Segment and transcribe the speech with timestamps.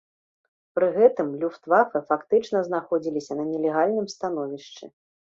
[0.77, 4.85] Пры гэтым люфтвафэ фактычна знаходзіліся на нелегальным становішчы.